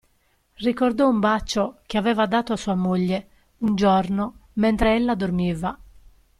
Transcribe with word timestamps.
Ricordò 0.55 1.07
un 1.09 1.19
bacio 1.19 1.81
che 1.85 1.99
aveva 1.99 2.25
dato 2.25 2.53
a 2.53 2.57
sua 2.57 2.73
moglie, 2.73 3.27
un 3.59 3.75
giorno, 3.75 4.47
mentre 4.53 4.95
ella 4.95 5.13
dormiva. 5.13 5.77